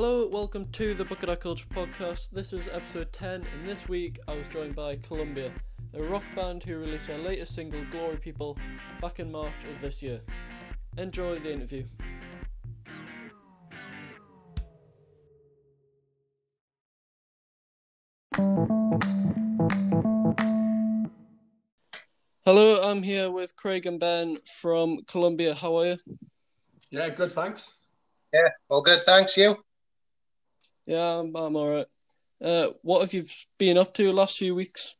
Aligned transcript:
Hello, 0.00 0.28
welcome 0.28 0.68
to 0.70 0.94
the 0.94 1.04
Bucket 1.04 1.28
of 1.28 1.40
Culture 1.40 1.66
podcast. 1.74 2.30
This 2.30 2.52
is 2.52 2.68
episode 2.68 3.12
10, 3.12 3.44
and 3.52 3.68
this 3.68 3.88
week 3.88 4.20
I 4.28 4.36
was 4.36 4.46
joined 4.46 4.76
by 4.76 4.94
Columbia, 4.94 5.50
a 5.92 6.00
rock 6.04 6.22
band 6.36 6.62
who 6.62 6.78
released 6.78 7.08
their 7.08 7.18
latest 7.18 7.56
single, 7.56 7.84
Glory 7.90 8.16
People, 8.16 8.56
back 9.00 9.18
in 9.18 9.32
March 9.32 9.64
of 9.68 9.80
this 9.80 10.00
year. 10.00 10.20
Enjoy 10.96 11.40
the 11.40 11.52
interview. 11.52 11.82
Hello, 22.44 22.88
I'm 22.88 23.02
here 23.02 23.32
with 23.32 23.56
Craig 23.56 23.84
and 23.84 23.98
Ben 23.98 24.38
from 24.60 24.98
Columbia. 25.08 25.54
How 25.54 25.76
are 25.78 25.86
you? 25.86 25.98
Yeah, 26.92 27.08
good, 27.08 27.32
thanks. 27.32 27.72
Yeah, 28.32 28.50
all 28.68 28.82
good. 28.82 29.02
Thanks. 29.02 29.36
You? 29.36 29.56
Yeah, 30.88 31.18
I'm, 31.18 31.36
I'm 31.36 31.54
all 31.54 31.68
right. 31.68 31.86
Uh, 32.42 32.68
what 32.80 33.02
have 33.02 33.12
you 33.12 33.26
been 33.58 33.76
up 33.76 33.92
to 33.92 34.04
the 34.04 34.12
last 34.12 34.38
few 34.38 34.54
weeks? 34.54 34.96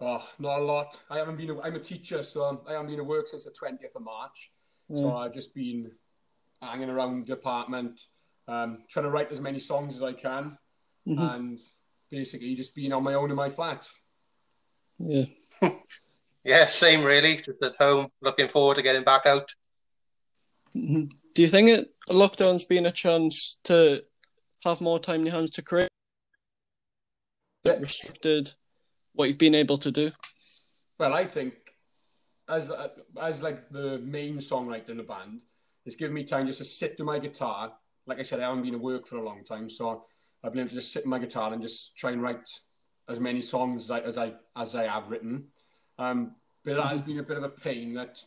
Oh, 0.00 0.26
not 0.38 0.60
a 0.60 0.64
lot. 0.64 0.98
I 1.10 1.18
haven't 1.18 1.36
been. 1.36 1.60
I'm 1.62 1.74
a 1.74 1.78
teacher, 1.78 2.22
so 2.22 2.62
I 2.66 2.72
haven't 2.72 2.86
been 2.88 2.98
at 2.98 3.04
work 3.04 3.28
since 3.28 3.44
the 3.44 3.50
20th 3.50 3.94
of 3.94 4.02
March. 4.02 4.50
So 4.94 5.14
I've 5.16 5.34
just 5.34 5.54
been 5.54 5.90
hanging 6.62 6.88
around 6.90 7.26
the 7.26 7.34
apartment, 7.34 8.00
um, 8.48 8.84
trying 8.88 9.04
to 9.04 9.10
write 9.10 9.30
as 9.32 9.40
many 9.40 9.60
songs 9.60 9.96
as 9.96 10.02
I 10.02 10.12
can, 10.14 10.56
Mhm. 11.06 11.34
and 11.34 11.60
basically 12.10 12.54
just 12.54 12.74
being 12.74 12.92
on 12.92 13.02
my 13.02 13.14
own 13.14 13.30
in 13.30 13.36
my 13.36 13.50
flat. 13.50 13.86
Yeah. 14.98 15.26
Yeah, 16.44 16.66
same 16.66 17.04
really. 17.04 17.36
Just 17.36 17.62
at 17.62 17.76
home, 17.76 18.08
looking 18.20 18.48
forward 18.48 18.74
to 18.74 18.82
getting 18.82 19.04
back 19.04 19.26
out. 19.26 19.48
Mhm. 20.74 21.08
Do 21.34 21.42
you 21.42 21.46
think 21.48 21.68
it 21.68 21.94
lockdown's 22.08 22.64
been 22.64 22.84
a 22.84 22.90
chance 22.90 23.58
to 23.64 24.04
have 24.64 24.80
more 24.80 24.98
time 24.98 25.20
in 25.20 25.26
your 25.26 25.34
hands 25.34 25.50
to 25.50 25.62
create 25.62 25.88
Yeah. 27.64 27.78
restricted 27.78 28.52
what 29.12 29.28
you've 29.28 29.38
been 29.38 29.54
able 29.54 29.78
to 29.78 29.90
do? 29.90 30.12
Well, 30.98 31.12
I 31.14 31.26
think 31.26 31.54
as 32.48 32.70
as 33.20 33.42
like 33.42 33.70
the 33.70 33.98
main 33.98 34.38
songwriter 34.38 34.90
in 34.90 34.96
the 34.96 35.02
band, 35.02 35.42
it's 35.84 35.96
given 35.96 36.14
me 36.14 36.24
time 36.24 36.46
just 36.46 36.58
to 36.58 36.64
sit 36.64 36.96
to 36.96 37.04
my 37.04 37.18
guitar. 37.18 37.76
Like 38.06 38.18
I 38.18 38.22
said, 38.22 38.40
I 38.40 38.48
haven't 38.48 38.62
been 38.62 38.74
at 38.74 38.80
work 38.80 39.06
for 39.06 39.16
a 39.16 39.22
long 39.22 39.44
time, 39.44 39.70
so 39.70 40.06
I've 40.42 40.52
been 40.52 40.60
able 40.60 40.70
to 40.70 40.76
just 40.76 40.92
sit 40.92 41.06
my 41.06 41.18
guitar 41.18 41.52
and 41.52 41.62
just 41.62 41.96
try 41.96 42.10
and 42.10 42.22
write 42.22 42.48
as 43.08 43.20
many 43.20 43.40
songs 43.42 43.84
as 43.84 43.90
I 43.90 44.00
as 44.00 44.18
I, 44.18 44.34
as 44.56 44.74
I 44.74 44.86
have 44.86 45.08
written. 45.08 45.48
Um, 45.98 46.34
but 46.64 46.76
that 46.76 46.86
has 46.86 47.00
been 47.00 47.18
a 47.18 47.22
bit 47.22 47.36
of 47.36 47.44
a 47.44 47.48
pain. 47.48 47.94
That 47.94 48.22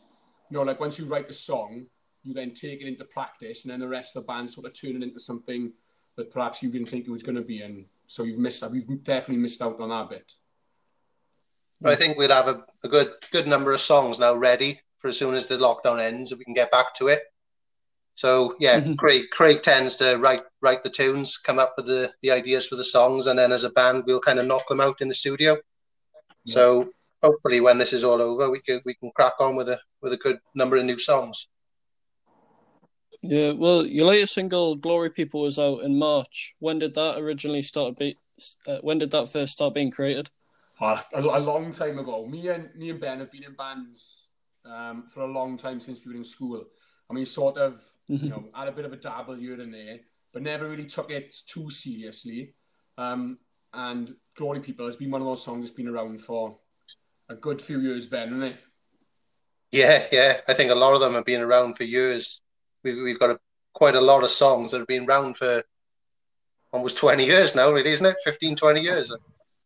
you 0.50 0.56
know, 0.56 0.62
like 0.62 0.80
once 0.80 0.98
you 0.98 1.06
write 1.06 1.28
the 1.28 1.34
song, 1.34 1.86
you 2.22 2.32
then 2.32 2.54
take 2.54 2.80
it 2.80 2.86
into 2.86 3.04
practice, 3.04 3.64
and 3.64 3.72
then 3.72 3.80
the 3.80 3.88
rest 3.88 4.16
of 4.16 4.22
the 4.22 4.26
band 4.26 4.50
sort 4.50 4.66
of 4.66 4.74
turn 4.74 4.96
it 4.96 5.02
into 5.02 5.20
something 5.20 5.72
that 6.16 6.32
perhaps 6.32 6.62
you 6.62 6.70
didn't 6.70 6.88
think 6.88 7.06
it 7.06 7.10
was 7.10 7.22
going 7.22 7.36
to 7.36 7.42
be, 7.42 7.62
and 7.62 7.84
so 8.06 8.22
you've 8.24 8.38
missed. 8.38 8.62
You've 8.72 9.04
definitely 9.04 9.42
missed 9.42 9.62
out 9.62 9.80
on 9.80 9.90
that 9.90 10.10
bit. 10.10 10.32
But 11.80 11.92
I 11.92 11.96
think 11.96 12.16
we'd 12.16 12.30
have 12.30 12.48
a, 12.48 12.64
a 12.84 12.88
good 12.88 13.12
good 13.32 13.46
number 13.46 13.72
of 13.72 13.80
songs 13.80 14.18
now 14.18 14.34
ready 14.34 14.80
for 14.98 15.08
as 15.08 15.18
soon 15.18 15.34
as 15.34 15.46
the 15.46 15.56
lockdown 15.58 16.00
ends, 16.00 16.32
and 16.32 16.38
we 16.38 16.44
can 16.44 16.54
get 16.54 16.70
back 16.70 16.94
to 16.96 17.08
it. 17.08 17.22
So 18.14 18.56
yeah, 18.58 18.80
Mhm. 18.80 18.96
Craig 18.96 19.24
Craig 19.30 19.62
tends 19.62 19.96
to 19.96 20.16
write 20.16 20.42
write 20.62 20.82
the 20.82 20.90
tunes, 20.90 21.36
come 21.36 21.58
up 21.58 21.74
with 21.76 21.86
the, 21.86 22.10
the 22.22 22.30
ideas 22.30 22.66
for 22.66 22.76
the 22.76 22.84
songs, 22.84 23.26
and 23.26 23.38
then 23.38 23.52
as 23.52 23.64
a 23.64 23.70
band 23.70 24.04
we'll 24.06 24.20
kind 24.20 24.38
of 24.38 24.46
knock 24.46 24.66
them 24.68 24.80
out 24.80 25.02
in 25.02 25.08
the 25.08 25.14
studio. 25.14 25.58
So 26.46 26.90
hopefully 27.22 27.60
when 27.60 27.76
this 27.76 27.92
is 27.92 28.04
all 28.04 28.22
over, 28.22 28.48
we 28.48 28.60
can 28.60 28.80
we 28.86 28.94
can 28.94 29.10
crack 29.14 29.34
on 29.40 29.54
with 29.56 29.68
a 29.68 29.78
with 30.00 30.14
a 30.14 30.16
good 30.16 30.38
number 30.54 30.76
of 30.76 30.84
new 30.84 30.98
songs. 30.98 31.48
Yeah, 33.22 33.52
well, 33.52 33.86
your 33.86 34.06
latest 34.06 34.34
single, 34.34 34.76
"Glory 34.76 35.10
People," 35.10 35.42
was 35.42 35.58
out 35.58 35.82
in 35.82 35.98
March. 35.98 36.54
When 36.58 36.78
did 36.78 36.94
that 36.94 37.18
originally 37.18 37.62
start? 37.62 37.98
Be 37.98 38.16
uh, 38.66 38.78
when 38.82 38.98
did 38.98 39.10
that 39.12 39.32
first 39.32 39.52
start 39.52 39.74
being 39.74 39.90
created? 39.90 40.30
Uh, 40.80 41.00
a, 41.14 41.20
a 41.20 41.40
long 41.40 41.72
time 41.72 41.98
ago. 41.98 42.26
Me 42.26 42.48
and 42.48 42.68
me 42.76 42.90
and 42.90 43.00
Ben 43.00 43.18
have 43.18 43.32
been 43.32 43.44
in 43.44 43.54
bands 43.54 44.28
um, 44.64 45.04
for 45.06 45.20
a 45.20 45.26
long 45.26 45.56
time 45.56 45.80
since 45.80 46.04
we 46.04 46.12
were 46.12 46.18
in 46.18 46.24
school, 46.24 46.64
I 47.08 47.14
mean, 47.14 47.26
sort 47.26 47.56
of, 47.56 47.84
you 48.08 48.28
know, 48.28 48.44
had 48.54 48.68
a 48.68 48.72
bit 48.72 48.84
of 48.84 48.92
a 48.92 48.96
dabble 48.96 49.36
here 49.36 49.60
and 49.60 49.72
there, 49.72 50.00
but 50.32 50.42
never 50.42 50.68
really 50.68 50.86
took 50.86 51.10
it 51.10 51.34
too 51.46 51.70
seriously. 51.70 52.54
Um, 52.98 53.38
and 53.72 54.14
"Glory 54.36 54.60
People" 54.60 54.86
has 54.86 54.96
been 54.96 55.10
one 55.10 55.20
of 55.20 55.26
those 55.26 55.42
songs 55.42 55.64
that's 55.64 55.76
been 55.76 55.88
around 55.88 56.20
for 56.20 56.58
a 57.28 57.34
good 57.34 57.60
few 57.60 57.80
years, 57.80 58.06
Ben, 58.06 58.28
hasn't 58.28 58.44
it? 58.44 58.56
Yeah, 59.72 60.06
yeah. 60.12 60.40
I 60.48 60.54
think 60.54 60.70
a 60.70 60.74
lot 60.74 60.94
of 60.94 61.00
them 61.00 61.14
have 61.14 61.24
been 61.24 61.42
around 61.42 61.76
for 61.76 61.84
years. 61.84 62.40
We've 62.86 63.02
we've 63.02 63.18
got 63.18 63.30
a, 63.30 63.40
quite 63.72 63.96
a 63.96 64.00
lot 64.00 64.22
of 64.22 64.30
songs 64.30 64.70
that 64.70 64.78
have 64.78 64.86
been 64.86 65.06
around 65.06 65.36
for 65.36 65.62
almost 66.72 66.96
20 66.98 67.24
years 67.24 67.56
now, 67.56 67.72
really, 67.72 67.90
isn't 67.90 68.06
it? 68.06 68.16
15, 68.24 68.54
20 68.54 68.80
years. 68.80 69.12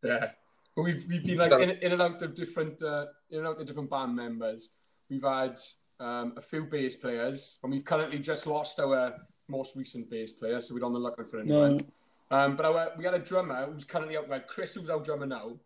Yeah. 0.02 0.30
But 0.74 0.82
we've, 0.82 1.04
we've 1.06 1.24
been 1.24 1.36
like 1.36 1.52
in, 1.52 1.70
in 1.70 1.92
and 1.92 2.00
out 2.00 2.22
of 2.22 2.34
different 2.34 2.80
uh, 2.80 3.06
in 3.28 3.40
and 3.40 3.48
out 3.48 3.60
of 3.60 3.66
different 3.66 3.90
band 3.90 4.16
members. 4.16 4.70
We've 5.10 5.22
had 5.22 5.58
um, 5.98 6.32
a 6.38 6.40
few 6.40 6.64
bass 6.64 6.96
players, 6.96 7.58
and 7.62 7.70
we've 7.70 7.84
currently 7.84 8.20
just 8.20 8.46
lost 8.46 8.80
our 8.80 9.14
most 9.48 9.76
recent 9.76 10.08
bass 10.08 10.32
player, 10.32 10.58
so 10.60 10.74
we're 10.74 10.84
on 10.84 10.94
the 10.94 10.98
lookout 10.98 11.28
for 11.28 11.40
anyone. 11.40 11.76
No. 12.30 12.36
Um, 12.36 12.56
but 12.56 12.64
our, 12.64 12.92
we 12.96 13.04
had 13.04 13.12
a 13.12 13.18
drummer 13.18 13.66
who's 13.66 13.84
currently 13.84 14.16
out. 14.16 14.30
Like 14.30 14.46
Chris, 14.46 14.72
who's 14.74 14.88
our 14.88 15.00
drummer 15.00 15.26
now. 15.26 15.58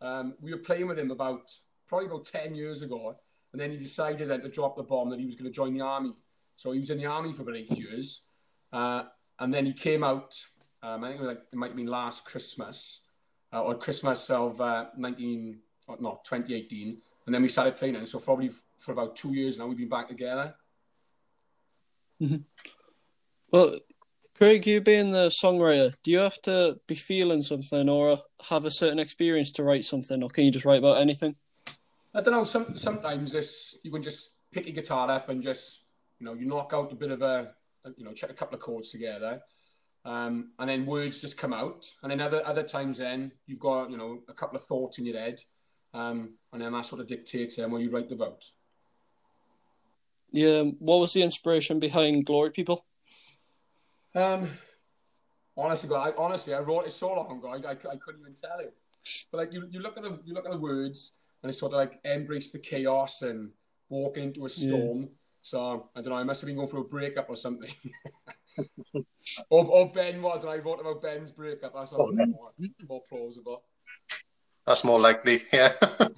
Um, 0.00 0.34
we 0.40 0.52
were 0.52 0.60
playing 0.60 0.88
with 0.88 0.98
him 0.98 1.10
about 1.10 1.52
probably 1.88 2.06
about 2.06 2.24
ten 2.24 2.54
years 2.54 2.80
ago, 2.80 3.16
and 3.52 3.60
then 3.60 3.70
he 3.70 3.76
decided 3.76 4.30
then 4.30 4.40
to 4.40 4.48
drop 4.48 4.76
the 4.76 4.82
bomb 4.82 5.10
that 5.10 5.20
he 5.20 5.26
was 5.26 5.34
going 5.34 5.50
to 5.50 5.54
join 5.54 5.74
the 5.74 5.84
army. 5.84 6.14
So 6.62 6.70
he 6.70 6.78
was 6.78 6.90
in 6.90 6.98
the 6.98 7.06
army 7.06 7.32
for 7.32 7.42
about 7.42 7.56
eight 7.56 7.76
years, 7.76 8.22
uh, 8.72 9.02
and 9.40 9.52
then 9.52 9.66
he 9.66 9.72
came 9.72 10.04
out. 10.04 10.32
Um, 10.80 11.02
I 11.02 11.08
think 11.08 11.20
it, 11.20 11.24
was 11.24 11.34
like, 11.34 11.42
it 11.52 11.56
might 11.56 11.68
have 11.68 11.76
been 11.76 11.86
last 11.86 12.24
Christmas 12.24 13.00
uh, 13.52 13.64
or 13.64 13.74
Christmas 13.74 14.30
of 14.30 14.60
uh, 14.60 14.86
19, 14.96 15.58
or 15.88 15.96
no, 15.98 16.20
2018, 16.24 16.98
and 17.26 17.34
then 17.34 17.42
we 17.42 17.48
started 17.48 17.76
playing 17.78 17.96
it. 17.96 18.06
So 18.06 18.20
probably 18.20 18.52
for 18.78 18.92
about 18.92 19.16
two 19.16 19.34
years 19.34 19.58
now, 19.58 19.66
we've 19.66 19.76
been 19.76 19.88
back 19.88 20.08
together. 20.08 20.54
Well, 23.50 23.78
Craig, 24.34 24.66
you 24.66 24.80
being 24.80 25.10
the 25.10 25.28
songwriter, 25.28 25.94
do 26.02 26.10
you 26.10 26.18
have 26.18 26.40
to 26.42 26.80
be 26.86 26.94
feeling 26.94 27.42
something 27.42 27.88
or 27.88 28.18
have 28.48 28.64
a 28.64 28.70
certain 28.70 29.00
experience 29.00 29.50
to 29.52 29.64
write 29.64 29.84
something, 29.84 30.22
or 30.22 30.30
can 30.30 30.44
you 30.44 30.52
just 30.52 30.64
write 30.64 30.78
about 30.78 30.98
anything? 30.98 31.34
I 32.14 32.22
don't 32.22 32.32
know. 32.32 32.44
Some 32.44 32.76
sometimes 32.76 33.32
this 33.32 33.76
you 33.82 33.90
can 33.90 34.02
just 34.02 34.30
pick 34.52 34.64
your 34.64 34.74
guitar 34.74 35.10
up 35.10 35.28
and 35.28 35.42
just 35.42 35.81
you 36.22 36.28
know 36.28 36.34
you 36.34 36.46
knock 36.46 36.70
out 36.72 36.92
a 36.92 36.94
bit 36.94 37.10
of 37.10 37.20
a 37.20 37.50
you 37.96 38.04
know 38.04 38.12
check 38.12 38.30
a 38.30 38.34
couple 38.34 38.54
of 38.54 38.60
chords 38.60 38.90
together, 38.90 39.40
um, 40.04 40.52
and 40.60 40.70
then 40.70 40.86
words 40.86 41.20
just 41.20 41.36
come 41.36 41.52
out. 41.52 41.84
And 42.02 42.12
then 42.12 42.20
other 42.20 42.46
other 42.46 42.62
times 42.62 42.98
then 42.98 43.32
you've 43.46 43.58
got 43.58 43.90
you 43.90 43.96
know 43.96 44.20
a 44.28 44.32
couple 44.32 44.56
of 44.56 44.64
thoughts 44.64 44.98
in 44.98 45.04
your 45.04 45.18
head, 45.18 45.42
um, 45.92 46.34
and 46.52 46.62
then 46.62 46.72
that 46.72 46.86
sort 46.86 47.00
of 47.00 47.08
dictates 47.08 47.56
then 47.56 47.72
what 47.72 47.82
you 47.82 47.90
write 47.90 48.12
about. 48.12 48.44
Yeah, 50.30 50.62
what 50.78 51.00
was 51.00 51.12
the 51.12 51.22
inspiration 51.22 51.80
behind 51.80 52.24
Glory 52.24 52.50
People? 52.50 52.86
Um, 54.14 54.48
honestly, 55.56 55.88
God, 55.88 56.08
I, 56.08 56.16
honestly, 56.16 56.54
I 56.54 56.60
wrote 56.60 56.86
it 56.86 56.92
so 56.92 57.12
long 57.12 57.38
ago, 57.38 57.48
I, 57.48 57.56
I, 57.56 57.72
I 57.72 57.96
couldn't 57.96 58.20
even 58.20 58.34
tell 58.34 58.62
you. 58.62 58.70
But 59.30 59.38
like, 59.38 59.52
you, 59.52 59.66
you 59.70 59.80
look 59.80 59.96
at 59.96 60.04
the 60.04 60.20
you 60.24 60.34
look 60.34 60.46
at 60.46 60.52
the 60.52 60.58
words, 60.58 61.14
and 61.42 61.50
it's 61.50 61.58
sort 61.58 61.72
of 61.72 61.78
like 61.78 61.98
embrace 62.04 62.52
the 62.52 62.60
chaos 62.60 63.22
and 63.22 63.50
walk 63.88 64.16
into 64.18 64.46
a 64.46 64.48
storm. 64.48 65.08
So 65.42 65.90
I 65.94 66.00
don't 66.00 66.10
know. 66.10 66.16
I 66.16 66.24
must 66.24 66.40
have 66.40 66.46
been 66.46 66.56
going 66.56 66.68
through 66.68 66.82
a 66.82 66.88
breakup 66.88 67.28
or 67.28 67.36
something. 67.36 67.70
or, 69.50 69.66
or 69.66 69.92
Ben 69.92 70.22
was, 70.22 70.44
and 70.44 70.52
I 70.52 70.58
wrote 70.58 70.80
about 70.80 71.02
Ben's 71.02 71.32
breakup. 71.32 71.74
That's 71.74 71.92
Oh, 71.92 72.12
more, 72.12 72.52
more 72.88 73.02
plausible. 73.08 73.64
That's 74.66 74.84
more 74.84 75.00
likely. 75.00 75.42
Yeah. 75.52 75.72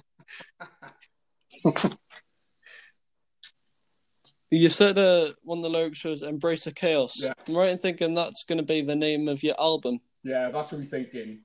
You 4.51 4.69
said 4.69 4.97
uh, 4.97 5.29
one 5.43 5.57
of 5.57 5.63
the 5.63 5.69
lyrics 5.69 6.03
was 6.03 6.23
"Embrace 6.23 6.65
the 6.65 6.71
Chaos." 6.71 7.21
Yeah. 7.21 7.33
I'm 7.47 7.57
right 7.57 7.71
in 7.71 7.77
thinking 7.77 8.13
that's 8.13 8.43
going 8.43 8.59
to 8.59 8.63
be 8.63 8.81
the 8.81 8.95
name 8.95 9.27
of 9.27 9.43
your 9.43 9.59
album. 9.59 9.99
Yeah, 10.23 10.49
that's 10.51 10.71
what 10.71 10.81
we're 10.81 10.87
thinking. 10.87 11.41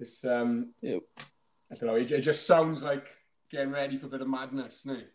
It's 0.00 0.24
um, 0.24 0.74
Yeah. 0.82 0.98
I 1.70 1.74
don't 1.76 1.86
know. 1.86 1.94
It, 1.94 2.10
it 2.10 2.20
just 2.22 2.46
sounds 2.46 2.82
like 2.82 3.06
getting 3.50 3.70
ready 3.70 3.96
for 3.96 4.06
a 4.06 4.10
bit 4.10 4.20
of 4.20 4.28
madness, 4.28 4.82
doesn't 4.82 5.00
it? 5.00 5.12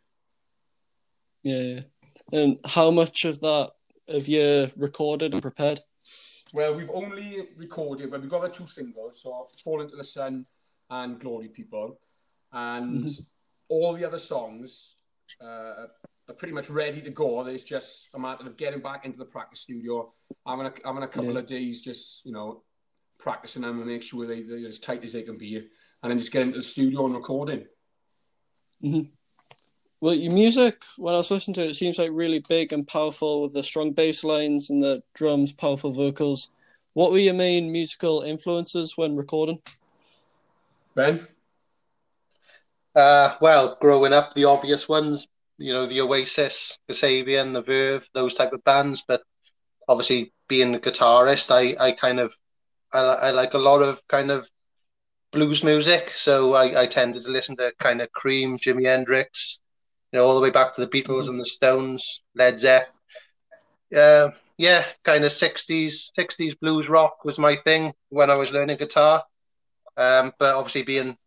Yeah. 1.43 1.81
And 2.31 2.57
how 2.65 2.91
much 2.91 3.25
of 3.25 3.39
that 3.41 3.71
have 4.07 4.27
you 4.27 4.69
recorded 4.75 5.33
and 5.33 5.41
prepared? 5.41 5.79
Well, 6.53 6.75
we've 6.75 6.89
only 6.89 7.47
recorded, 7.55 8.11
well, 8.11 8.19
we've 8.19 8.29
got 8.29 8.41
our 8.41 8.49
two 8.49 8.67
singles, 8.67 9.21
so 9.21 9.47
Fall 9.63 9.81
Into 9.81 9.95
the 9.95 10.03
Sun 10.03 10.45
and 10.89 11.19
Glory 11.19 11.47
People. 11.47 11.99
And 12.51 13.09
all 13.69 13.93
the 13.93 14.03
other 14.05 14.19
songs 14.19 14.95
uh, 15.41 15.87
are 16.27 16.35
pretty 16.37 16.53
much 16.53 16.69
ready 16.69 17.01
to 17.01 17.09
go. 17.09 17.45
It's 17.45 17.63
just 17.63 18.13
a 18.15 18.19
matter 18.19 18.45
of 18.45 18.57
getting 18.57 18.81
back 18.81 19.05
into 19.05 19.17
the 19.17 19.25
practice 19.25 19.61
studio, 19.61 20.13
having 20.45 20.65
a, 20.65 20.73
having 20.83 21.03
a 21.03 21.07
couple 21.07 21.31
Yeah. 21.33 21.39
of 21.39 21.47
days 21.47 21.79
just, 21.79 22.25
you 22.25 22.33
know, 22.33 22.63
practicing 23.17 23.61
them 23.61 23.77
and 23.79 23.87
make 23.87 24.03
sure 24.03 24.27
they, 24.27 24.41
they're 24.41 24.67
as 24.67 24.79
tight 24.79 25.05
as 25.05 25.13
they 25.13 25.21
can 25.21 25.37
be. 25.37 25.55
And 26.03 26.11
then 26.11 26.19
just 26.19 26.31
get 26.33 26.41
into 26.41 26.57
the 26.57 26.63
studio 26.63 27.05
and 27.05 27.15
recording. 27.15 27.65
Well, 30.01 30.15
your 30.15 30.33
music, 30.33 30.83
when 30.97 31.13
I 31.13 31.17
was 31.17 31.29
listening 31.29 31.53
to 31.53 31.61
it, 31.61 31.69
it 31.69 31.75
seems 31.75 31.99
like 31.99 32.09
really 32.11 32.39
big 32.39 32.73
and 32.73 32.87
powerful 32.87 33.43
with 33.43 33.53
the 33.53 33.61
strong 33.61 33.91
bass 33.91 34.23
lines 34.23 34.71
and 34.71 34.81
the 34.81 35.03
drums, 35.13 35.53
powerful 35.53 35.91
vocals. 35.91 36.49
What 36.93 37.11
were 37.11 37.19
your 37.19 37.35
main 37.35 37.71
musical 37.71 38.21
influences 38.21 38.97
when 38.97 39.15
recording? 39.15 39.61
Ben? 40.95 41.27
Uh, 42.95 43.35
well, 43.41 43.77
growing 43.79 44.11
up, 44.11 44.33
the 44.33 44.45
obvious 44.45 44.89
ones, 44.89 45.27
you 45.59 45.71
know, 45.71 45.85
the 45.85 46.01
Oasis, 46.01 46.79
Kasabian, 46.89 47.53
the 47.53 47.61
Verve, 47.61 48.09
those 48.15 48.33
type 48.33 48.53
of 48.53 48.63
bands. 48.63 49.03
But 49.07 49.21
obviously, 49.87 50.33
being 50.47 50.73
a 50.73 50.79
guitarist, 50.79 51.51
I, 51.51 51.75
I 51.79 51.91
kind 51.91 52.19
of, 52.19 52.35
I, 52.91 52.99
I 52.99 53.29
like 53.29 53.53
a 53.53 53.59
lot 53.59 53.83
of 53.83 54.01
kind 54.07 54.31
of 54.31 54.49
blues 55.31 55.63
music. 55.63 56.09
So 56.09 56.55
I, 56.55 56.81
I 56.81 56.87
tended 56.87 57.21
to 57.21 57.29
listen 57.29 57.55
to 57.57 57.71
kind 57.77 58.01
of 58.01 58.11
Cream, 58.13 58.57
Jimi 58.57 58.87
Hendrix, 58.87 59.60
you 60.11 60.19
know, 60.19 60.25
all 60.25 60.35
the 60.35 60.41
way 60.41 60.49
back 60.49 60.73
to 60.73 60.85
the 60.85 60.87
Beatles 60.87 61.29
and 61.29 61.39
the 61.39 61.45
Stones, 61.45 62.21
Led 62.35 62.59
Zepp. 62.59 62.87
Uh, 63.95 64.29
yeah, 64.57 64.85
kind 65.03 65.23
of 65.23 65.31
60s, 65.31 66.09
60s 66.17 66.59
blues 66.59 66.89
rock 66.89 67.25
was 67.25 67.39
my 67.39 67.55
thing 67.55 67.93
when 68.09 68.29
I 68.29 68.35
was 68.35 68.53
learning 68.53 68.77
guitar. 68.77 69.23
Um, 69.97 70.33
but 70.39 70.55
obviously 70.55 70.83
being 70.83 71.17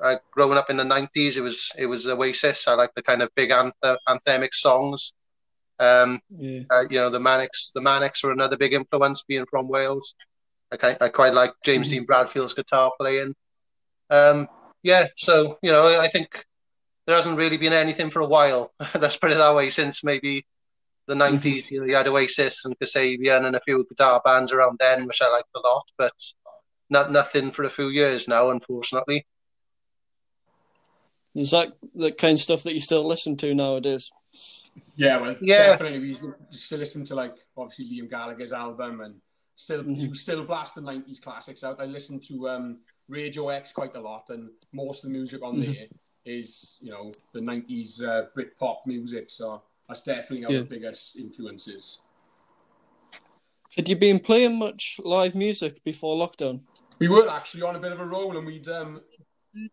uh, 0.00 0.16
growing 0.30 0.58
up 0.58 0.70
in 0.70 0.76
the 0.76 0.84
90s, 0.84 1.36
it 1.36 1.40
was 1.40 1.70
it 1.78 1.86
was 1.86 2.06
Oasis. 2.06 2.68
I 2.68 2.74
like 2.74 2.94
the 2.94 3.02
kind 3.02 3.22
of 3.22 3.30
big 3.34 3.50
anthem, 3.50 3.96
anthemic 4.08 4.54
songs. 4.54 5.12
Um, 5.78 6.20
yeah. 6.30 6.62
uh, 6.70 6.84
you 6.90 6.98
know, 6.98 7.10
the 7.10 7.20
Manics, 7.20 7.72
the 7.74 7.80
Manics 7.80 8.22
were 8.22 8.30
another 8.30 8.56
big 8.56 8.72
influence 8.72 9.24
being 9.26 9.46
from 9.46 9.68
Wales. 9.68 10.14
I, 10.70 10.96
I 11.00 11.08
quite 11.08 11.34
like 11.34 11.52
James 11.64 11.88
mm-hmm. 11.88 11.98
Dean 11.98 12.06
Bradfield's 12.06 12.54
guitar 12.54 12.92
playing. 12.98 13.34
Um, 14.10 14.48
yeah, 14.82 15.06
so 15.16 15.58
you 15.62 15.70
know, 15.70 16.00
I 16.00 16.08
think 16.08 16.44
there 17.12 17.18
hasn't 17.18 17.36
really 17.36 17.58
been 17.58 17.74
anything 17.74 18.08
for 18.08 18.20
a 18.20 18.26
while. 18.26 18.72
Let's 18.98 19.18
put 19.18 19.32
it 19.32 19.36
that 19.36 19.54
way. 19.54 19.68
Since 19.68 20.02
maybe 20.02 20.46
the 21.06 21.14
'90s, 21.14 21.40
mm-hmm. 21.40 21.74
you 21.74 21.80
know, 21.80 21.86
you 21.86 21.94
had 21.94 22.08
Oasis 22.08 22.64
and 22.64 22.78
Kasabian 22.78 23.44
and 23.44 23.54
a 23.54 23.60
few 23.60 23.84
guitar 23.86 24.22
bands 24.24 24.50
around 24.50 24.78
then, 24.80 25.06
which 25.06 25.20
I 25.20 25.30
liked 25.30 25.50
a 25.54 25.60
lot, 25.60 25.84
but 25.98 26.14
not 26.88 27.12
nothing 27.12 27.50
for 27.50 27.64
a 27.64 27.70
few 27.70 27.88
years 27.88 28.28
now, 28.28 28.50
unfortunately. 28.50 29.26
Is 31.34 31.50
that 31.50 31.74
the 31.94 32.12
kind 32.12 32.34
of 32.34 32.40
stuff 32.40 32.62
that 32.62 32.72
you 32.72 32.80
still 32.80 33.06
listen 33.06 33.36
to 33.38 33.54
nowadays? 33.54 34.10
Yeah, 34.96 35.18
well, 35.18 35.36
yeah. 35.42 35.66
definitely. 35.66 35.98
We 35.98 36.18
still 36.52 36.78
listen 36.78 37.04
to 37.04 37.14
like 37.14 37.36
obviously 37.58 37.90
Liam 37.90 38.08
Gallagher's 38.08 38.52
album 38.52 39.02
and 39.02 39.16
still 39.54 39.82
mm-hmm. 39.82 40.14
still 40.14 40.44
blast 40.44 40.76
the 40.76 40.80
nineties 40.80 41.20
classics 41.20 41.62
out. 41.62 41.78
I 41.78 41.84
listen 41.84 42.20
to 42.28 42.48
um, 42.48 42.78
Radio 43.06 43.50
X 43.50 43.70
quite 43.70 43.96
a 43.96 44.00
lot, 44.00 44.30
and 44.30 44.48
most 44.72 45.04
of 45.04 45.10
the 45.10 45.18
music 45.18 45.42
on 45.42 45.56
mm-hmm. 45.56 45.72
there 45.72 45.88
is 46.24 46.76
you 46.80 46.90
know 46.90 47.12
the 47.32 47.40
nineties 47.40 48.00
uh, 48.02 48.26
Britpop 48.36 48.86
music. 48.86 49.30
So 49.30 49.62
that's 49.88 50.02
definitely 50.02 50.46
our 50.46 50.52
yeah. 50.52 50.62
biggest 50.62 51.16
influences. 51.16 52.00
Had 53.76 53.88
you 53.88 53.96
been 53.96 54.20
playing 54.20 54.58
much 54.58 55.00
live 55.02 55.34
music 55.34 55.82
before 55.82 56.16
lockdown? 56.16 56.60
We 56.98 57.08
were 57.08 57.28
actually 57.28 57.62
on 57.62 57.74
a 57.74 57.80
bit 57.80 57.92
of 57.92 58.00
a 58.00 58.04
roll, 58.04 58.36
and 58.36 58.46
we'd 58.46 58.68
um, 58.68 59.00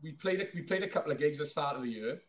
we 0.01 0.13
played 0.13 0.41
a, 0.41 0.47
we 0.53 0.61
played 0.61 0.83
a 0.83 0.89
couple 0.89 1.11
of 1.11 1.19
gigs 1.19 1.39
at 1.39 1.45
the 1.45 1.49
start 1.49 1.75
of 1.75 1.83
the 1.83 1.89
year, 1.89 2.21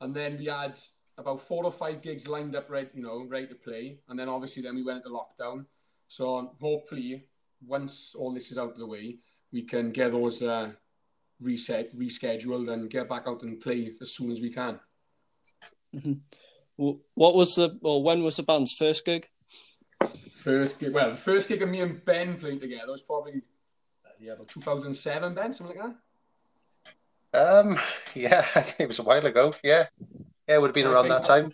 and 0.00 0.14
then 0.14 0.38
we 0.38 0.46
had 0.46 0.78
about 1.18 1.40
four 1.40 1.64
or 1.64 1.72
five 1.72 2.00
gigs 2.00 2.26
lined 2.26 2.54
up, 2.54 2.70
right, 2.70 2.90
you 2.94 3.02
know, 3.02 3.26
ready 3.28 3.46
to 3.48 3.54
play, 3.54 3.98
and 4.08 4.18
then 4.18 4.28
obviously 4.28 4.62
then 4.62 4.74
we 4.74 4.82
went 4.82 4.98
into 4.98 5.10
lockdown. 5.10 5.66
So 6.08 6.52
hopefully, 6.60 7.24
once 7.66 8.14
all 8.16 8.32
this 8.32 8.50
is 8.50 8.58
out 8.58 8.72
of 8.72 8.78
the 8.78 8.86
way, 8.86 9.18
we 9.52 9.62
can 9.62 9.90
get 9.90 10.12
those 10.12 10.42
uh, 10.42 10.70
reset, 11.40 11.96
rescheduled, 11.96 12.72
and 12.72 12.90
get 12.90 13.08
back 13.08 13.24
out 13.26 13.42
and 13.42 13.60
play 13.60 13.92
as 14.00 14.14
soon 14.14 14.30
as 14.30 14.40
we 14.40 14.50
can. 14.50 14.78
Mm-hmm. 15.94 16.12
What 17.14 17.34
was 17.34 17.54
the 17.54 17.78
or 17.82 18.02
when 18.02 18.22
was 18.22 18.36
the 18.36 18.42
band's 18.42 18.74
first 18.78 19.04
gig? 19.04 19.26
First 20.32 20.78
gig, 20.78 20.94
well, 20.94 21.10
the 21.10 21.16
first 21.16 21.48
gig 21.48 21.62
of 21.62 21.68
me 21.68 21.80
and 21.80 22.02
Ben 22.04 22.38
playing 22.38 22.60
together 22.60 22.92
was 22.92 23.02
probably 23.02 23.42
yeah, 24.18 24.32
about 24.32 24.48
2007, 24.48 25.34
Ben, 25.34 25.52
something 25.52 25.78
like 25.78 25.94
that. 27.32 27.58
Um, 27.58 27.78
yeah, 28.14 28.46
it 28.78 28.86
was 28.86 28.98
a 28.98 29.02
while 29.02 29.24
ago. 29.24 29.54
Yeah, 29.62 29.86
yeah, 30.48 30.54
it 30.54 30.60
would 30.60 30.68
have 30.68 30.74
been 30.74 30.86
I 30.86 30.92
around 30.92 31.08
that 31.08 31.24
time. 31.24 31.52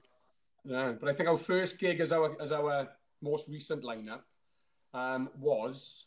Yeah, 0.64 0.92
but 0.98 1.08
I 1.08 1.12
think 1.12 1.28
our 1.28 1.36
first 1.36 1.78
gig 1.78 2.00
as 2.00 2.12
our 2.12 2.40
as 2.40 2.52
our 2.52 2.88
most 3.22 3.48
recent 3.48 3.82
lineup 3.82 4.20
um, 4.94 5.28
was 5.38 6.06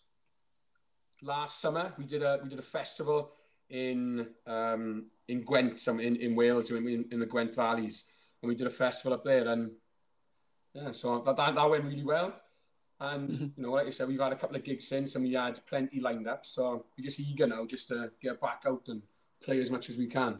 last 1.22 1.62
summer. 1.62 1.92
We 1.98 2.06
did 2.06 2.24
a 2.24 2.40
we 2.44 2.50
did 2.50 2.60
a 2.60 2.64
festival 2.64 3.32
in 3.70 4.28
um, 4.48 5.06
in 5.28 5.44
Gwent, 5.44 5.80
some 5.80 6.00
in, 6.00 6.16
in 6.16 6.36
Wales, 6.36 6.72
in, 6.72 7.06
in 7.12 7.20
the 7.20 7.26
Gwent 7.26 7.56
Valleys, 7.56 8.04
and 8.42 8.50
we 8.50 8.56
did 8.56 8.68
a 8.68 8.72
festival 8.72 9.14
up 9.14 9.24
there. 9.24 9.48
And 9.48 9.72
yeah, 10.74 10.92
so 10.92 11.22
that 11.26 11.38
that, 11.38 11.56
that 11.56 11.70
went 11.70 11.86
really 11.86 12.04
well. 12.04 12.34
And 13.00 13.30
mm-hmm. 13.30 13.44
you 13.56 13.64
know, 13.64 13.72
like 13.72 13.88
I 13.88 13.92
said, 13.92 14.08
we've 14.08 14.20
had 14.20 14.34
a 14.34 14.36
couple 14.36 14.56
of 14.56 14.64
gigs 14.64 14.88
since, 14.88 15.16
and 15.16 15.24
we 15.24 15.34
had 15.34 15.66
plenty 15.68 16.00
lined 16.00 16.28
up. 16.28 16.46
So 16.46 16.86
we're 16.98 17.06
just 17.06 17.20
eager 17.20 17.48
now, 17.48 17.66
just 17.66 17.88
to 17.90 18.12
get 18.22 18.42
back 18.42 18.64
out 18.68 18.84
and 18.88 19.02
play 19.42 19.62
as 19.62 19.70
much 19.70 19.90
as 19.90 19.98
we 19.98 20.08
can. 20.08 20.40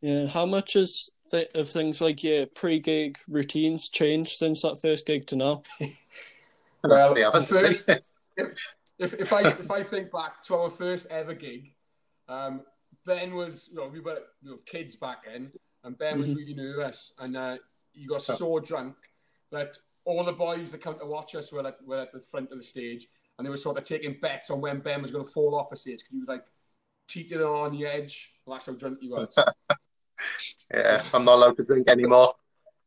Yeah, 0.00 0.26
how 0.26 0.44
much 0.44 0.74
has 0.74 1.10
th- 1.30 1.50
of 1.54 1.68
things 1.68 2.00
like 2.00 2.22
your 2.22 2.46
pre-gig 2.46 3.18
routines 3.26 3.88
changed 3.88 4.36
since 4.36 4.62
that 4.62 4.80
first 4.80 5.06
gig 5.06 5.26
to 5.28 5.36
now? 5.36 5.62
well, 6.84 7.14
first, 7.42 7.88
if, 7.88 8.04
if, 8.98 9.14
if, 9.14 9.32
I 9.32 9.48
if 9.48 9.70
I 9.70 9.82
think 9.82 10.12
back 10.12 10.42
to 10.44 10.56
our 10.56 10.68
first 10.68 11.06
ever 11.06 11.32
gig, 11.32 11.72
um, 12.28 12.62
Ben 13.06 13.34
was 13.34 13.68
you 13.70 13.76
know 13.76 13.88
we 13.88 14.00
were 14.00 14.18
you 14.42 14.50
know, 14.50 14.58
kids 14.66 14.96
back 14.96 15.24
then, 15.26 15.52
and 15.82 15.98
Ben 15.98 16.18
was 16.18 16.30
mm-hmm. 16.30 16.38
really 16.38 16.54
nervous, 16.54 17.12
and 17.18 17.36
uh, 17.36 17.56
he 17.92 18.06
got 18.06 18.22
so 18.22 18.58
drunk 18.58 18.96
that 19.50 19.76
all 20.04 20.24
the 20.24 20.32
boys 20.32 20.72
that 20.72 20.82
come 20.82 20.98
to 20.98 21.06
watch 21.06 21.34
us 21.34 21.52
were 21.52 21.66
at, 21.66 21.76
were 21.86 22.00
at 22.00 22.12
the 22.12 22.20
front 22.20 22.50
of 22.50 22.58
the 22.58 22.64
stage, 22.64 23.08
and 23.38 23.46
they 23.46 23.50
were 23.50 23.56
sort 23.56 23.78
of 23.78 23.84
taking 23.84 24.16
bets 24.20 24.50
on 24.50 24.60
when 24.60 24.80
Ben 24.80 25.02
was 25.02 25.10
going 25.10 25.24
to 25.24 25.30
fall 25.30 25.54
off 25.54 25.70
the 25.70 25.76
stage 25.76 25.98
because 25.98 26.12
he 26.12 26.18
was 26.18 26.28
like 26.28 26.44
cheating 27.08 27.40
on 27.40 27.72
the 27.72 27.86
edge. 27.86 28.32
Well, 28.44 28.56
that's 28.56 28.66
how 28.66 28.72
drunk 28.72 28.98
he 29.00 29.08
was. 29.08 29.34
yeah, 30.74 31.04
I'm 31.12 31.24
not 31.24 31.34
allowed 31.36 31.56
to 31.58 31.64
drink 31.64 31.88
anymore. 31.88 32.34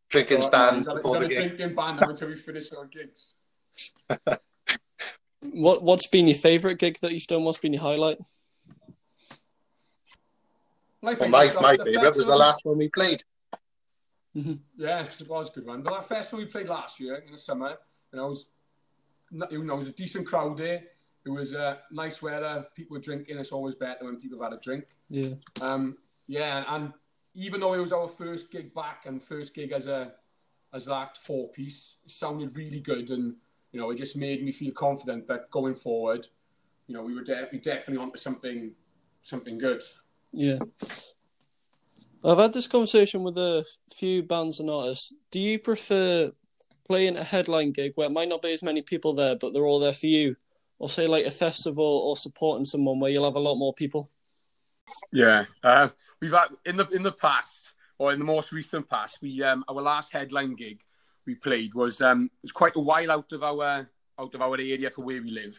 Drinking's 0.09 0.45
so, 0.45 0.49
banned 0.49 0.85
no, 0.85 0.95
before 0.95 1.19
the 1.19 1.27
gig. 1.27 1.37
Drinking 1.57 1.75
banned 1.75 2.01
until 2.01 2.29
we 2.29 2.35
finish 2.35 2.71
our 2.71 2.85
gigs. 2.85 3.35
what 5.51 5.83
What's 5.83 6.07
been 6.07 6.27
your 6.27 6.37
favourite 6.37 6.79
gig 6.79 6.97
that 7.01 7.13
you've 7.13 7.27
done? 7.27 7.43
What's 7.43 7.59
been 7.59 7.73
your 7.73 7.81
highlight? 7.81 8.17
Well, 11.15 11.29
my 11.29 11.53
my 11.61 11.77
favourite 11.77 12.15
was 12.15 12.25
the 12.25 12.35
last 12.35 12.65
one 12.65 12.77
we 12.77 12.89
played. 12.89 13.23
Mm-hmm. 14.35 14.53
Yeah, 14.77 15.01
it 15.01 15.27
was 15.27 15.49
a 15.49 15.51
good 15.51 15.65
one. 15.65 15.81
But 15.81 15.93
that 15.93 16.07
festival 16.07 16.45
we 16.45 16.51
played 16.51 16.67
last 16.67 16.99
year 16.99 17.15
in 17.25 17.31
the 17.31 17.37
summer, 17.37 17.75
you 18.11 18.19
know, 18.19 18.27
it 18.27 18.29
was, 18.29 18.45
you 19.31 19.63
know, 19.63 19.73
it 19.73 19.77
was 19.77 19.87
a 19.87 19.91
decent 19.91 20.27
crowd 20.27 20.57
there. 20.57 20.83
It 21.25 21.29
was 21.29 21.53
uh, 21.53 21.77
nice 21.91 22.21
weather. 22.21 22.65
People 22.75 22.95
were 22.95 23.01
drinking. 23.01 23.37
It's 23.37 23.51
always 23.51 23.75
better 23.75 24.05
when 24.05 24.17
people 24.17 24.41
have 24.41 24.51
had 24.51 24.59
a 24.59 24.61
drink. 24.61 24.85
Yeah. 25.09 25.29
Um. 25.61 25.97
Yeah, 26.27 26.63
and 26.67 26.93
even 27.35 27.61
though 27.61 27.73
it 27.73 27.79
was 27.79 27.93
our 27.93 28.07
first 28.07 28.51
gig 28.51 28.73
back 28.73 29.05
and 29.05 29.21
first 29.21 29.53
gig 29.53 29.71
as 29.71 29.87
a 29.87 30.13
as 30.73 30.85
that 30.85 31.17
four 31.17 31.49
piece, 31.49 31.95
it 32.05 32.11
sounded 32.11 32.55
really 32.55 32.79
good, 32.79 33.09
and 33.09 33.35
you 33.71 33.79
know, 33.79 33.89
it 33.91 33.97
just 33.97 34.15
made 34.15 34.43
me 34.43 34.51
feel 34.51 34.73
confident 34.73 35.27
that 35.27 35.49
going 35.51 35.75
forward, 35.75 36.27
you 36.87 36.93
know, 36.93 37.03
we 37.03 37.13
were 37.13 37.23
de- 37.23 37.47
we 37.51 37.59
definitely 37.59 38.03
onto 38.03 38.17
something 38.17 38.71
something 39.21 39.57
good. 39.57 39.81
Yeah. 40.31 40.59
I've 42.23 42.37
had 42.37 42.53
this 42.53 42.67
conversation 42.67 43.23
with 43.23 43.37
a 43.37 43.65
few 43.93 44.23
bands 44.23 44.59
and 44.59 44.69
artists. 44.69 45.13
Do 45.31 45.39
you 45.39 45.59
prefer 45.59 46.31
playing 46.87 47.17
a 47.17 47.23
headline 47.23 47.71
gig 47.71 47.93
where 47.95 48.07
it 48.07 48.13
might 48.13 48.29
not 48.29 48.41
be 48.41 48.53
as 48.53 48.63
many 48.63 48.81
people 48.81 49.13
there, 49.13 49.35
but 49.35 49.53
they're 49.53 49.65
all 49.65 49.79
there 49.79 49.93
for 49.93 50.07
you, 50.07 50.35
or 50.79 50.89
say 50.89 51.07
like 51.07 51.25
a 51.25 51.31
festival 51.31 51.85
or 51.85 52.17
supporting 52.17 52.65
someone 52.65 52.99
where 52.99 53.11
you'll 53.11 53.25
have 53.25 53.35
a 53.35 53.39
lot 53.39 53.55
more 53.55 53.73
people? 53.73 54.09
Yeah, 55.11 55.45
uh, 55.63 55.89
we've 56.21 56.31
had 56.31 56.47
in 56.65 56.77
the 56.77 56.87
in 56.87 57.03
the 57.03 57.11
past 57.11 57.73
or 57.97 58.13
in 58.13 58.19
the 58.19 58.25
most 58.25 58.51
recent 58.51 58.89
past, 58.89 59.19
we 59.21 59.43
um, 59.43 59.63
our 59.67 59.81
last 59.81 60.13
headline 60.13 60.55
gig 60.55 60.81
we 61.25 61.35
played 61.35 61.73
was 61.73 62.01
um, 62.01 62.31
was 62.41 62.51
quite 62.51 62.75
a 62.75 62.81
while 62.81 63.11
out 63.11 63.31
of 63.33 63.43
our 63.43 63.89
out 64.19 64.33
of 64.33 64.41
our 64.41 64.55
area 64.55 64.89
for 64.89 65.03
where 65.03 65.21
we 65.21 65.29
live, 65.29 65.57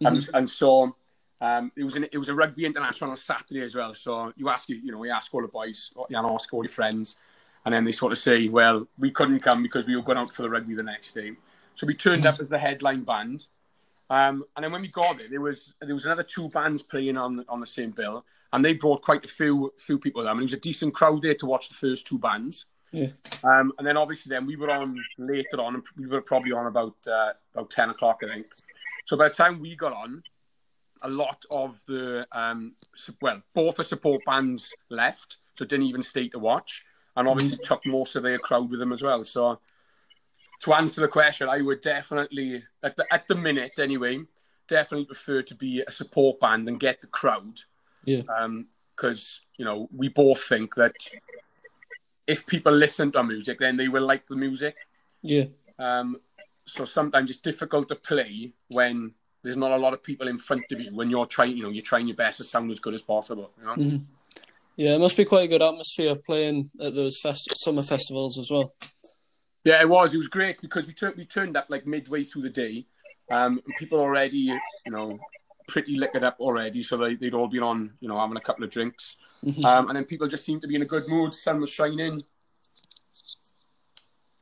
mm-hmm. 0.00 0.06
and, 0.06 0.28
and 0.34 0.50
so 0.50 0.96
um, 1.40 1.70
it 1.76 1.84
was 1.84 1.96
an, 1.96 2.06
it 2.10 2.18
was 2.18 2.28
a 2.28 2.34
rugby 2.34 2.64
international 2.64 3.10
on 3.10 3.16
Saturday 3.16 3.62
as 3.62 3.74
well. 3.74 3.94
So 3.94 4.32
you 4.36 4.48
ask 4.48 4.68
you 4.68 4.76
you 4.76 4.92
know 4.92 4.98
we 4.98 5.10
ask 5.10 5.32
all 5.32 5.42
the 5.42 5.48
boys, 5.48 5.90
you 6.08 6.16
know, 6.16 6.34
ask 6.34 6.52
all 6.52 6.64
your 6.64 6.70
friends, 6.70 7.16
and 7.64 7.72
then 7.74 7.84
they 7.84 7.92
sort 7.92 8.12
of 8.12 8.18
say, 8.18 8.48
well, 8.48 8.86
we 8.98 9.10
couldn't 9.10 9.40
come 9.40 9.62
because 9.62 9.86
we 9.86 9.96
were 9.96 10.02
going 10.02 10.18
out 10.18 10.32
for 10.32 10.42
the 10.42 10.50
rugby 10.50 10.74
the 10.74 10.82
next 10.82 11.14
day. 11.14 11.32
So 11.74 11.86
we 11.86 11.94
turned 11.94 12.26
up 12.26 12.40
as 12.40 12.48
the 12.48 12.58
headline 12.58 13.04
band, 13.04 13.46
um, 14.10 14.44
and 14.56 14.64
then 14.64 14.72
when 14.72 14.82
we 14.82 14.88
got 14.88 15.18
there, 15.18 15.28
there 15.28 15.40
was 15.40 15.74
there 15.80 15.94
was 15.94 16.04
another 16.04 16.24
two 16.24 16.48
bands 16.48 16.82
playing 16.82 17.16
on 17.16 17.44
on 17.48 17.60
the 17.60 17.66
same 17.66 17.92
bill, 17.92 18.24
and 18.52 18.64
they 18.64 18.72
brought 18.72 19.02
quite 19.02 19.24
a 19.24 19.28
few 19.28 19.72
few 19.78 19.98
people 19.98 20.22
there. 20.22 20.32
I 20.32 20.34
mean, 20.34 20.42
it 20.42 20.50
was 20.50 20.54
a 20.54 20.60
decent 20.60 20.94
crowd 20.94 21.22
there 21.22 21.34
to 21.34 21.46
watch 21.46 21.68
the 21.68 21.74
first 21.74 22.06
two 22.06 22.18
bands. 22.18 22.66
Yeah. 22.90 23.08
Um, 23.44 23.72
and 23.78 23.86
then 23.86 23.96
obviously 23.98 24.30
then 24.30 24.46
we 24.46 24.56
were 24.56 24.70
on 24.70 24.96
later 25.18 25.60
on, 25.60 25.74
and 25.74 25.84
we 25.96 26.06
were 26.06 26.22
probably 26.22 26.52
on 26.52 26.66
about 26.66 26.96
uh, 27.06 27.32
about 27.54 27.70
ten 27.70 27.90
o'clock, 27.90 28.22
I 28.24 28.34
think. 28.34 28.46
So 29.04 29.16
by 29.16 29.28
the 29.28 29.34
time 29.34 29.60
we 29.60 29.76
got 29.76 29.92
on, 29.92 30.22
a 31.02 31.08
lot 31.08 31.44
of 31.50 31.82
the 31.86 32.26
um, 32.32 32.74
well, 33.20 33.42
both 33.54 33.76
the 33.76 33.84
support 33.84 34.22
bands 34.24 34.72
left, 34.88 35.38
so 35.54 35.64
didn't 35.64 35.86
even 35.86 36.02
stay 36.02 36.28
to 36.28 36.38
watch. 36.38 36.84
and 37.16 37.26
obviously 37.26 37.58
took 37.64 37.84
most 37.84 38.14
of 38.14 38.22
their 38.22 38.38
crowd 38.38 38.70
with 38.70 38.78
them 38.78 38.92
as 38.92 39.02
well. 39.02 39.24
So 39.24 39.58
to 40.60 40.74
answer 40.74 41.00
the 41.00 41.08
question, 41.08 41.48
I 41.48 41.60
would 41.60 41.80
definitely 41.80 42.64
at 42.82 42.96
the 42.96 43.12
at 43.12 43.26
the 43.26 43.34
minute 43.34 43.78
anyway, 43.78 44.20
definitely 44.68 45.06
prefer 45.06 45.42
to 45.42 45.54
be 45.54 45.82
a 45.86 45.90
support 45.90 46.40
band 46.40 46.68
and 46.68 46.78
get 46.78 47.00
the 47.00 47.06
crowd. 47.08 47.60
Yeah. 48.04 48.22
Because 48.96 49.40
you 49.56 49.64
know 49.64 49.88
we 49.94 50.08
both 50.08 50.42
think 50.42 50.74
that 50.76 50.94
if 52.26 52.46
people 52.46 52.72
listen 52.72 53.10
to 53.12 53.18
our 53.18 53.24
music, 53.24 53.58
then 53.58 53.76
they 53.76 53.88
will 53.88 54.06
like 54.06 54.26
the 54.26 54.36
music. 54.36 54.76
Yeah. 55.22 55.46
Um, 55.78 56.20
so 56.66 56.84
sometimes 56.84 57.30
it's 57.30 57.40
difficult 57.40 57.88
to 57.88 57.96
play 57.96 58.52
when 58.68 59.14
there's 59.42 59.56
not 59.56 59.70
a 59.72 59.76
lot 59.76 59.92
of 59.94 60.02
people 60.02 60.28
in 60.28 60.38
front 60.38 60.64
of 60.70 60.80
you 60.80 60.94
when 60.94 61.10
you're 61.10 61.26
trying, 61.26 61.56
you 61.56 61.62
know, 61.62 61.68
you're 61.70 61.82
trying 61.82 62.06
your 62.08 62.16
best 62.16 62.38
to 62.38 62.44
sound 62.44 62.70
as 62.70 62.80
good 62.80 62.94
as 62.94 63.02
possible. 63.02 63.50
You 63.58 63.64
know? 63.64 63.74
Mm-hmm. 63.74 64.04
Yeah, 64.76 64.94
it 64.94 65.00
must 65.00 65.16
be 65.16 65.24
quite 65.24 65.44
a 65.44 65.48
good 65.48 65.62
atmosphere 65.62 66.14
playing 66.14 66.70
at 66.80 66.94
those 66.94 67.20
fest- 67.20 67.52
summer 67.56 67.82
festivals 67.82 68.38
as 68.38 68.48
well. 68.50 68.74
Yeah, 69.64 69.80
it 69.80 69.88
was. 69.88 70.14
It 70.14 70.18
was 70.18 70.28
great 70.28 70.60
because 70.60 70.86
we 70.86 70.92
turned 70.94 71.16
we 71.16 71.24
turned 71.24 71.56
up 71.56 71.66
like 71.68 71.86
midway 71.86 72.22
through 72.22 72.42
the 72.42 72.50
day, 72.50 72.86
um, 73.30 73.60
and 73.64 73.74
people 73.76 73.98
already, 73.98 74.38
you 74.38 74.58
know, 74.86 75.18
pretty 75.66 75.96
liquored 75.96 76.24
up 76.24 76.36
already. 76.38 76.82
So 76.82 76.96
they, 76.96 77.16
they'd 77.16 77.34
all 77.34 77.48
been 77.48 77.62
on, 77.64 77.92
you 78.00 78.08
know, 78.08 78.18
having 78.18 78.36
a 78.36 78.40
couple 78.40 78.64
of 78.64 78.70
drinks, 78.70 79.16
Mhm. 79.44 79.64
um, 79.64 79.88
and 79.88 79.96
then 79.96 80.04
people 80.04 80.28
just 80.28 80.44
seemed 80.44 80.62
to 80.62 80.68
be 80.68 80.76
in 80.76 80.82
a 80.82 80.86
good 80.86 81.08
mood. 81.08 81.34
Sun 81.34 81.60
was 81.60 81.70
shining. 81.70 82.20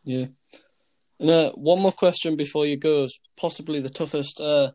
Yeah. 0.05 0.27
And 1.19 1.31
uh, 1.31 1.53
one 1.53 1.81
more 1.81 1.93
question 1.93 2.37
before 2.37 2.67
you 2.67 2.77
go 2.77 3.05
is 3.05 3.19
possibly 3.41 3.81
the 3.81 3.89
toughest. 3.89 4.41
Uh, 4.41 4.73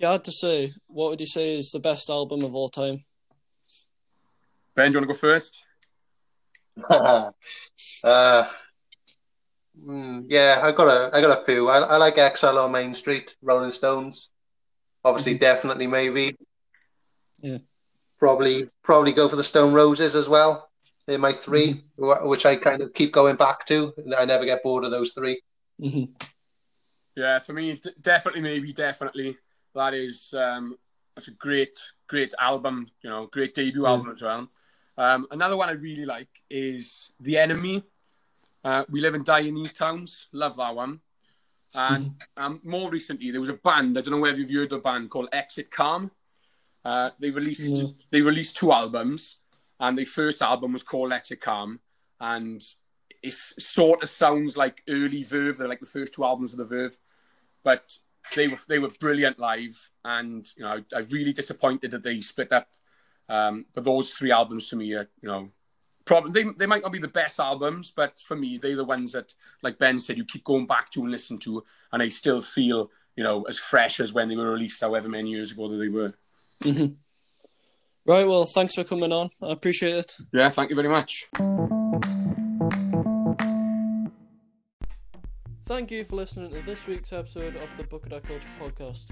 you 0.00 0.06
had 0.08 0.24
to 0.24 0.32
say, 0.32 0.72
what 0.86 1.10
would 1.10 1.20
you 1.20 1.26
say 1.26 1.58
is 1.58 1.70
the 1.70 1.78
best 1.78 2.08
album 2.08 2.42
of 2.42 2.54
all 2.54 2.70
time? 2.70 3.04
Ben, 4.74 4.90
do 4.90 4.98
you 4.98 5.00
want 5.00 5.08
to 5.10 5.14
go 5.14 5.18
first? 5.18 5.62
uh, 8.02 8.48
mm, 9.78 10.24
yeah, 10.28 10.60
I 10.62 10.72
got 10.72 10.88
a, 10.88 11.14
I 11.14 11.20
got 11.20 11.38
a 11.38 11.44
few. 11.44 11.68
I, 11.68 11.80
I 11.80 11.96
like 11.98 12.16
Exile 12.16 12.58
on 12.58 12.72
Main 12.72 12.94
Street, 12.94 13.36
Rolling 13.42 13.70
Stones. 13.70 14.30
Obviously, 15.04 15.36
definitely, 15.36 15.86
maybe. 15.86 16.34
Yeah. 17.42 17.58
Probably, 18.18 18.68
probably 18.82 19.12
go 19.12 19.28
for 19.28 19.36
the 19.36 19.44
Stone 19.44 19.74
Roses 19.74 20.16
as 20.16 20.28
well. 20.30 20.70
They're 21.06 21.18
my 21.18 21.32
3 21.32 21.82
wh- 21.96 22.24
which 22.24 22.46
I 22.46 22.56
kind 22.56 22.80
of 22.80 22.94
keep 22.94 23.12
going 23.12 23.36
back 23.36 23.66
to. 23.66 23.92
I 24.16 24.24
never 24.24 24.46
get 24.46 24.62
bored 24.62 24.84
of 24.84 24.90
those 24.90 25.12
three. 25.12 25.42
hmm 25.78 26.04
Yeah, 27.16 27.38
for 27.40 27.52
me, 27.52 27.74
d- 27.82 27.90
definitely, 28.00 28.40
maybe, 28.40 28.72
definitely. 28.72 29.36
That 29.74 29.94
is, 29.94 30.34
um, 30.34 30.76
that's 31.14 31.28
a 31.28 31.32
great, 31.32 31.78
great 32.06 32.34
album. 32.38 32.88
You 33.02 33.10
know, 33.10 33.26
great 33.26 33.54
debut 33.54 33.80
Yeah. 33.82 33.90
album 33.90 34.10
as 34.10 34.22
well. 34.22 34.48
Um, 34.98 35.26
another 35.30 35.56
one 35.56 35.68
I 35.68 35.72
really 35.72 36.04
like 36.04 36.28
is 36.50 37.12
The 37.20 37.38
Enemy. 37.38 37.82
Uh, 38.62 38.84
we 38.90 39.00
live 39.00 39.14
and 39.14 39.24
die 39.24 39.40
in 39.40 39.54
these 39.54 39.72
towns. 39.72 40.26
Love 40.32 40.56
that 40.56 40.74
one. 40.74 41.00
And 41.74 42.20
um, 42.36 42.60
more 42.64 42.90
recently, 42.90 43.30
there 43.30 43.40
was 43.40 43.48
a 43.48 43.54
band. 43.54 43.96
I 43.96 44.02
don't 44.02 44.12
know 44.12 44.20
whether 44.20 44.38
you've 44.38 44.50
heard 44.50 44.70
the 44.70 44.78
band 44.78 45.10
called 45.10 45.28
Exit 45.32 45.70
Calm. 45.70 46.10
Uh, 46.84 47.10
they 47.18 47.30
released 47.30 47.60
No. 47.70 47.94
they 48.10 48.22
released 48.22 48.56
two 48.56 48.72
albums, 48.72 49.36
and 49.78 49.96
the 49.98 50.04
first 50.04 50.42
album 50.42 50.72
was 50.72 50.82
called 50.82 51.12
Exit 51.12 51.40
Calm, 51.40 51.78
and 52.20 52.62
it 53.22 53.34
sort 53.34 54.02
of 54.02 54.08
sounds 54.08 54.56
like 54.56 54.82
early 54.88 55.22
Verve. 55.22 55.58
They're 55.58 55.68
like 55.68 55.80
the 55.80 55.86
first 55.86 56.14
two 56.14 56.24
albums 56.24 56.52
of 56.52 56.58
the 56.58 56.64
Verve, 56.64 56.96
but 57.62 57.98
they 58.34 58.48
were 58.48 58.58
they 58.68 58.78
were 58.78 58.90
brilliant 59.00 59.38
live, 59.38 59.90
and 60.04 60.48
you 60.56 60.62
know 60.62 60.70
I, 60.70 60.96
I 60.96 61.00
really 61.10 61.32
disappointed 61.32 61.90
that 61.92 62.02
they 62.02 62.20
split 62.20 62.52
up. 62.52 62.68
Um, 63.28 63.66
but 63.72 63.84
those 63.84 64.10
three 64.10 64.32
albums 64.32 64.68
to 64.68 64.76
me 64.76 64.92
are 64.94 65.08
you 65.22 65.28
know 65.28 65.50
probably 66.04 66.32
they, 66.32 66.50
they 66.56 66.66
might 66.66 66.82
not 66.82 66.92
be 66.92 66.98
the 66.98 67.08
best 67.08 67.38
albums, 67.38 67.92
but 67.94 68.18
for 68.20 68.36
me 68.36 68.58
they're 68.58 68.76
the 68.76 68.84
ones 68.84 69.12
that 69.12 69.34
like 69.62 69.78
Ben 69.78 70.00
said 70.00 70.16
you 70.16 70.24
keep 70.24 70.44
going 70.44 70.66
back 70.66 70.90
to 70.92 71.02
and 71.02 71.10
listen 71.10 71.38
to, 71.38 71.64
and 71.92 72.02
I 72.02 72.08
still 72.08 72.40
feel 72.40 72.90
you 73.16 73.24
know 73.24 73.42
as 73.44 73.58
fresh 73.58 74.00
as 74.00 74.12
when 74.12 74.28
they 74.28 74.36
were 74.36 74.50
released 74.50 74.80
however 74.80 75.08
many 75.08 75.30
years 75.30 75.52
ago 75.52 75.68
that 75.68 75.76
they 75.76 75.88
were. 75.88 76.10
hmm 76.62 76.94
Right, 78.06 78.26
well, 78.26 78.46
thanks 78.46 78.74
for 78.74 78.82
coming 78.82 79.12
on. 79.12 79.30
I 79.42 79.52
appreciate 79.52 79.94
it. 79.94 80.16
Yeah, 80.32 80.48
thank 80.48 80.70
you 80.70 80.76
very 80.76 80.88
much. 80.88 81.28
Thank 85.70 85.92
you 85.92 86.02
for 86.02 86.16
listening 86.16 86.50
to 86.50 86.62
this 86.62 86.88
week's 86.88 87.12
episode 87.12 87.54
of 87.54 87.68
the 87.76 87.84
Our 88.12 88.20
Culture 88.20 88.48
podcast. 88.58 89.06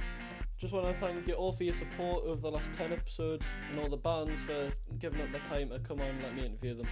Just 0.58 0.72
want 0.72 0.86
to 0.86 0.92
thank 0.92 1.28
you 1.28 1.34
all 1.34 1.52
for 1.52 1.62
your 1.62 1.72
support 1.72 2.24
over 2.24 2.40
the 2.40 2.50
last 2.50 2.72
10 2.72 2.92
episodes 2.92 3.46
and 3.70 3.78
all 3.78 3.88
the 3.88 3.96
bands 3.96 4.42
for 4.42 4.68
giving 4.98 5.20
up 5.20 5.30
their 5.30 5.40
time 5.42 5.68
to 5.68 5.78
come 5.78 6.00
on 6.00 6.08
and 6.08 6.22
let 6.24 6.34
me 6.34 6.46
interview 6.46 6.74
them. 6.74 6.88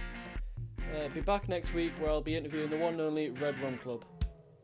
Uh, 0.95 1.09
be 1.09 1.19
back 1.19 1.49
next 1.49 1.73
week 1.73 1.91
where 1.99 2.09
I'll 2.09 2.21
be 2.21 2.37
interviewing 2.37 2.69
the 2.69 2.77
one 2.77 2.93
and 2.93 3.01
only 3.01 3.29
Red 3.31 3.59
Rum 3.59 3.77
Club. 3.77 4.05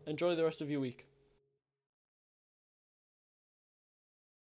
Enjoy 0.07 0.35
the 0.35 0.43
rest 0.45 0.61
of 0.61 0.69
your 0.69 0.79
week. 0.79 1.05